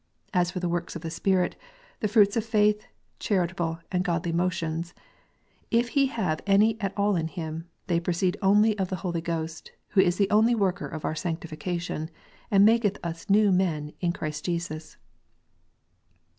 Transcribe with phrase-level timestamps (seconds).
[0.33, 1.55] As for the works of the Spirit,
[1.99, 2.87] the fruits of faith,
[3.19, 4.95] charitable and godly motions,
[5.69, 9.73] if he have any at all in him, they proceed only of the Holy Ghost,
[9.89, 12.09] who is the only worker of our sanctification,
[12.49, 14.97] and maketh us new men in Christ Jesus.